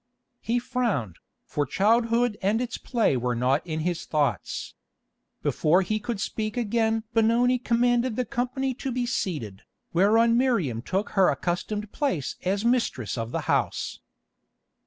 [0.39, 4.73] He frowned, for childhood and its play were not in his thoughts.
[5.43, 9.61] Before he could speak again Benoni commanded the company to be seated,
[9.93, 13.99] whereon Miriam took her accustomed place as mistress of the house.